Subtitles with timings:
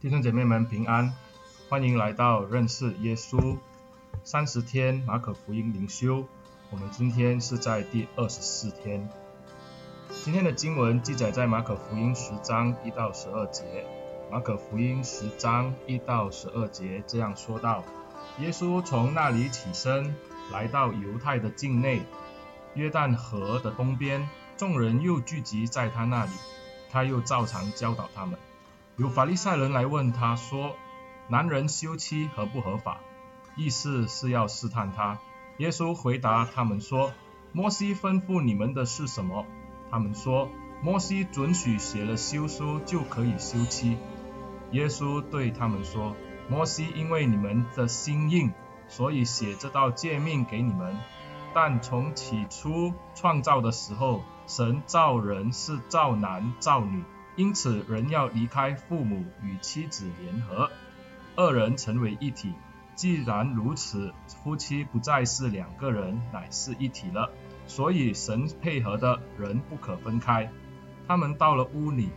[0.00, 1.14] 弟兄姐妹们平安，
[1.68, 3.58] 欢迎来到认识耶稣
[4.24, 6.24] 三十天马可福音灵修。
[6.70, 9.06] 我们今天是在第二十四天。
[10.24, 13.84] 今天的经文记载在马可福音十章一到十二节。
[14.32, 17.84] 马可福音十章一到十二节这样说道：
[18.38, 20.14] 耶稣从那里起身，
[20.50, 22.00] 来到犹太的境内，
[22.72, 24.26] 约旦河的东边，
[24.56, 26.30] 众人又聚集在他那里，
[26.90, 28.38] 他又照常教导他们。
[28.96, 30.76] 有法利赛人来问他说
[31.28, 33.00] ：“男人休妻合不合法？”
[33.56, 35.18] 意思是要试探他。
[35.58, 37.12] 耶稣回答他们说
[37.52, 39.46] ：“摩西吩咐你们的是什么？”
[39.90, 40.50] 他们说
[40.82, 43.96] ：“摩西准许写了休书就可以休妻。”
[44.72, 46.14] 耶稣对他们说
[46.48, 48.52] ：“摩西因为你们的心硬，
[48.88, 50.96] 所以写这道诫命给你们。
[51.52, 57.02] 但从起初创造的时候，神造人是造男造女。”
[57.40, 60.70] 因此，人要离开父母，与妻子联合，
[61.36, 62.52] 二人成为一体。
[62.94, 67.30] 既然如此，夫妻不再是两个人，乃是一体了。
[67.66, 70.52] 所以，神配合的人不可分开。
[71.08, 72.10] 他们到了屋里，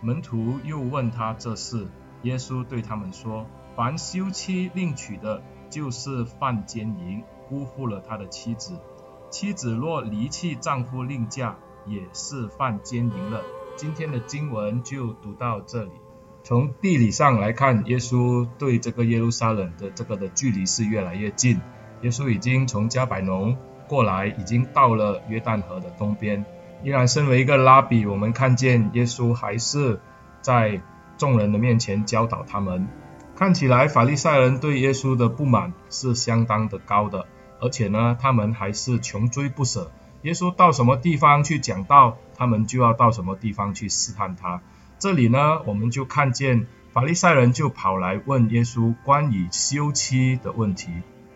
[0.00, 1.86] 门徒又问他这事。
[2.22, 8.76] 耶稣对他们说：凡休妻另娶的，就是犯奸淫，辜负了他的妻子；
[9.28, 13.42] 妻子若离弃丈夫另嫁，也是犯奸淫了。
[13.76, 15.90] 今天的经文就读到这里。
[16.42, 21.60] 从地理上来看，耶稣对这个耶路撒冷的这个的距离是越来越近。
[22.02, 23.56] 耶稣已经从加百农
[23.88, 26.44] 过来，已经到了约旦河的东边。
[26.82, 30.00] 依然身为一个拉比，我们看见耶稣还是
[30.40, 30.80] 在
[31.16, 32.86] 众人的面前教导他们。
[33.34, 37.26] 看起来法利赛人对耶稣的不满是相当的高的，
[37.60, 39.90] 而且呢，他们还是穷追不舍。
[40.24, 44.62] 耶稣到什么地方去讲道，他们就要到什么地方去试探他。
[44.98, 50.90] 这里呢，我们就看见法利赛人就跑来问耶稣关于休妻的问题。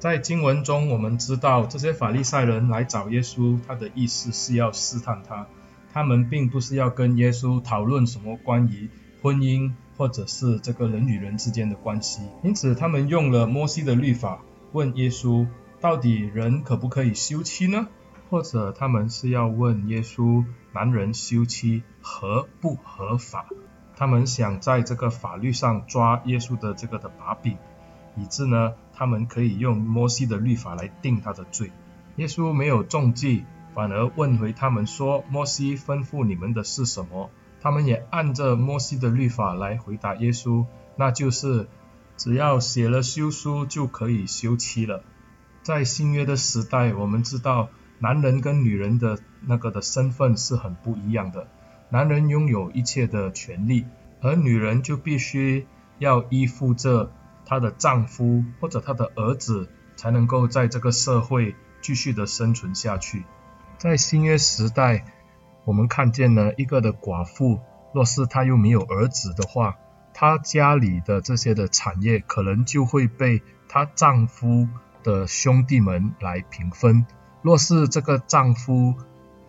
[0.00, 5.46] 在经文中，我们知道这些法利赛人来找耶稣，他的意思是要试探他。
[5.92, 8.90] 他们并不是要跟耶稣讨论什么关于
[9.22, 12.22] 婚姻或者是这个人与人之间的关系。
[12.42, 14.40] 因此，他们用了摩西的律法
[14.72, 15.46] 问耶稣，
[15.80, 17.86] 到底人可不可以休妻呢？
[18.32, 23.44] 或者他们是要问耶稣，男人休妻合不合法？
[23.94, 27.58] 他们想在这个法律上抓耶稣的这个的把柄，
[28.16, 31.72] 以致呢，他们可以用摩西的律法来定他的罪。
[32.16, 33.44] 耶稣没有中计，
[33.74, 37.28] 反而问回他们说：摩西吩咐你们的是什么？
[37.60, 40.64] 他们也按着摩西的律法来回答耶稣，
[40.96, 41.68] 那就是
[42.16, 45.04] 只要写了休书就可以休妻了。
[45.62, 47.68] 在新约的时代，我们知道。
[48.02, 51.46] 男人跟女人的那个的身份是很不一样的，
[51.88, 53.86] 男人拥有一切的权利，
[54.20, 55.68] 而女人就必须
[55.98, 57.12] 要依附着
[57.46, 63.22] 她的丈夫或者她的儿子，才能够在这个社会继续的生存下去。
[63.78, 65.04] 在新约时代，
[65.64, 67.60] 我们看见了一个的寡妇，
[67.94, 69.76] 若是她又没有儿子的话，
[70.12, 74.66] 她家里的这些的产业可能就会被她丈夫
[75.04, 77.06] 的兄弟们来平分。
[77.42, 78.94] 若是这个丈夫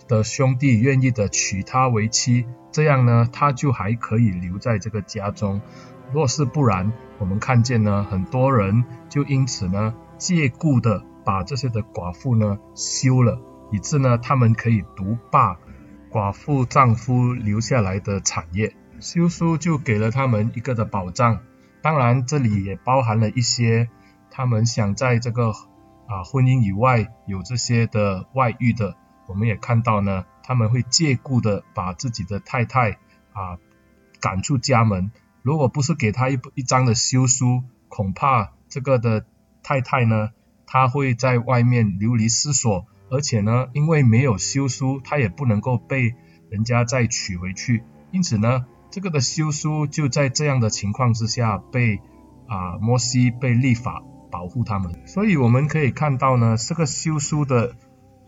[0.08, 5.62] 的兄弟愿意的娶她为妻，这样呢，她就还可以留在这个家中。
[6.12, 13.40] 若是不然，我们看见呢，很多人就因此呢，借故的把这些的寡妇呢休了，
[13.72, 15.58] 以致呢，他们可以独霸
[16.12, 18.76] 寡妇丈夫留下来的产业。
[19.00, 21.40] 休书就给了他们一个的保障，
[21.82, 23.90] 当然这里也包含了一些
[24.32, 25.54] 他们想在这个。
[26.14, 33.00] 啊，婚姻以外有这些的外遇的，我们也看到呢，他们会借故的把自己的太太
[33.32, 33.58] 啊
[34.20, 35.12] 赶出家门。
[35.42, 39.26] 如果不是给他一一张的休书，恐怕这个的
[39.64, 40.30] 太太呢，
[40.68, 46.14] 她会在外面流离失所，而且呢，因为没有休书，她也不能够被
[46.52, 47.84] 人家再娶回去。
[48.12, 52.02] 因此呢，这个的休书就在这样的情况之下被
[52.48, 54.04] 啊摩西被立法。
[54.34, 57.76] 保护他们，所以我们可以看到呢，这个休书的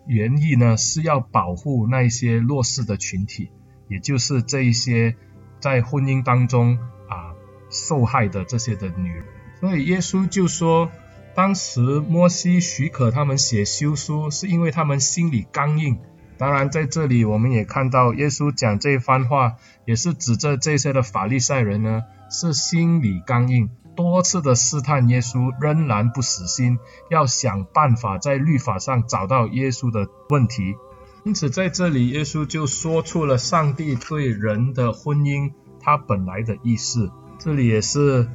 [0.06, 3.50] 原意呢，是要保护那一些弱势的群体，
[3.90, 5.16] 也就是这一些
[5.60, 6.78] 在婚姻当中
[7.10, 7.34] 啊
[7.72, 9.25] 受害的这些的女人。
[9.60, 10.92] 所以耶稣就说，
[11.34, 15.98] 当时摩西许可他们写休书，是因为他们心里刚硬。
[16.38, 19.56] 当然，在这里我们也看到耶稣讲这番话，
[19.86, 23.72] 也是指着这些的法利赛人呢，是心里刚硬。
[23.95, 30.75] 多次的试探耶稣，仍然不死心，要想办法在律法上找到耶稣的问题。
[31.24, 37.12] 因此，在这里，耶稣就说出了上帝对人的婚姻他本来的意思。
[37.39, 38.30] 这里也是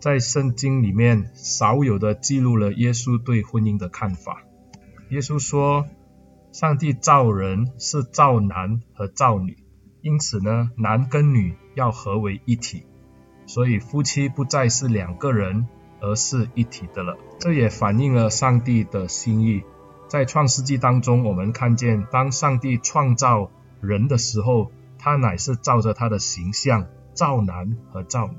[0.00, 4.42] 在圣经里面少有的记录了耶稣对婚姻的看法。
[5.10, 5.86] 耶稣说，
[6.52, 9.58] 上帝造人是造男和造女，
[10.02, 12.84] 因此呢，男跟女要合为一体，
[13.46, 15.68] 所以夫妻不再是两个人，
[16.00, 17.16] 而是一体的了。
[17.38, 19.62] 这也反映了上帝的心意。
[20.08, 23.50] 在创世纪当中，我们看见，当上帝创造
[23.80, 28.36] 人的时候，他乃是照着他的形象造男和造女。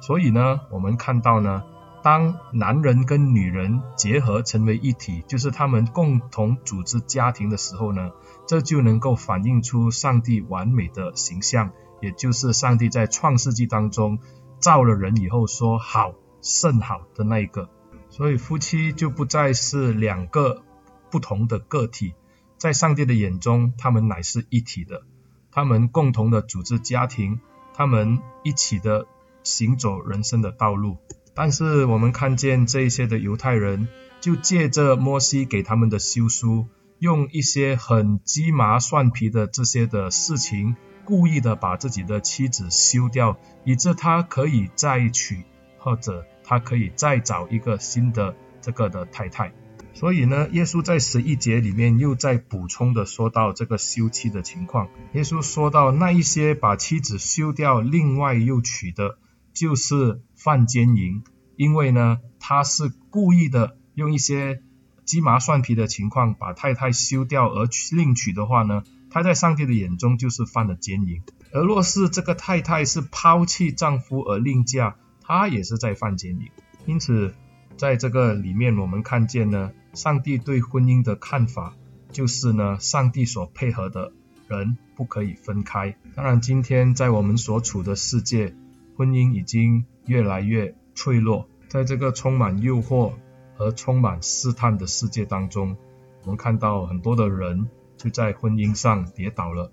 [0.00, 1.64] 所以呢，我们看到呢，
[2.02, 8.10] 当男人跟女人结合成为一体，就是他们共同组织家庭的时候呢，
[8.46, 11.70] 这就能够反映出上帝完美的形象，
[12.00, 14.18] 也就是上帝在创世纪当中
[14.58, 17.68] 造了人以后说好，甚好的那一个。
[18.10, 20.62] 所以夫妻就不再是两个。
[21.08, 22.14] 不同的个体，
[22.58, 25.04] 在上帝的眼中，他们乃是一体的。
[25.52, 27.40] 他们共同的组织家庭，
[27.72, 29.06] 他们一起的
[29.44, 30.98] 行走人生的道路。
[31.32, 33.88] 但是我们看见这一些的犹太人，
[34.20, 36.66] 就借着摩西给他们的休书，
[36.98, 40.74] 用一些很鸡毛蒜皮的这些的事情，
[41.06, 45.44] 故意的把自己的妻子休掉，以致他可以再娶，
[45.78, 49.52] 或者他可以再找一个新的这个的太太。
[49.94, 54.88] 所以呢，耶稣在十一节里面又在补充的说到这个休妻的情况。
[55.14, 59.16] 耶稣说到那一些把妻子休掉，另外又娶的，
[59.54, 61.22] 就是犯奸淫，
[61.56, 64.60] 因为呢，他是故意的用一些
[65.06, 68.82] 鸡毛蒜皮的情况把太太休掉而另娶的话呢，
[69.16, 71.22] 他在上帝的眼中就是犯了奸淫。
[71.50, 76.50] 而若是这个太太是抛弃丈夫而另嫁，她也是在犯奸淫。
[76.84, 77.32] 因此，
[77.78, 79.72] 在这个里面，我们看见呢。
[79.94, 81.74] 上帝对婚姻的看法
[82.12, 84.12] 就是呢，上帝所配合的
[84.48, 85.96] 人不可以分开。
[86.14, 88.54] 当然，今天在我们所处的世界，
[88.98, 91.48] 婚姻已经越来越脆弱。
[91.68, 93.14] 在这个充满诱惑
[93.56, 95.78] 和充满试探的世界当中，
[96.24, 99.72] 我们看到很多的人就在婚姻上跌倒了。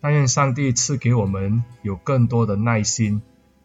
[0.00, 3.22] 但愿上帝赐给我们有更多的耐心，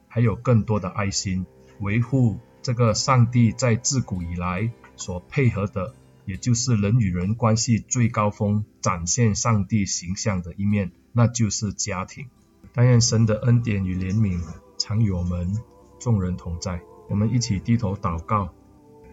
[0.08, 1.46] 还有更多的爱心，
[1.80, 4.72] 维护这个上帝在自古以来。
[4.96, 5.96] 所配合的，
[6.26, 12.28] 也就是人与人关系最高峰，展现上帝形象的一面，那就是家庭。
[12.74, 14.40] 但愿神的恩典与怜悯
[14.78, 15.58] 常与我们
[16.00, 16.80] 众人同在。
[17.10, 18.54] 我们一起低头祷告，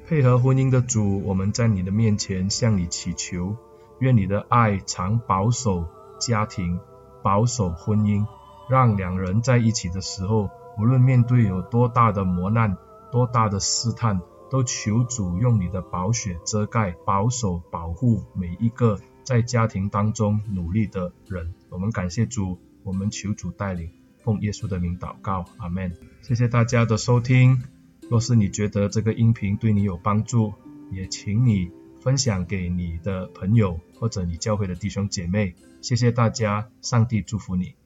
[0.07, 3.57] 配合婚姻的主，我们在你的面前向你祈求，
[4.01, 5.87] 愿你的爱常保守
[6.19, 6.81] 家庭，
[7.23, 8.27] 保守婚姻，
[8.69, 12.77] 让两人在一起的时候，无论面对有多大的磨难，
[13.13, 14.21] 多大的试探。
[14.51, 21.55] 都求主用你的宝血遮盖、保守、保护每一个在家庭当中努力的人。
[21.69, 23.91] 我们感谢主，我们求主带领，
[24.25, 25.97] 奉耶稣的名祷告，阿门。
[26.23, 27.63] 谢谢大家的收听。
[28.09, 30.53] 若是你觉得这个音频对你有帮助，
[30.91, 31.71] 也请你
[32.01, 35.55] 分享给你的朋友或者你教会的弟兄姐妹。
[35.83, 37.80] 谢谢大家，上帝祝福你。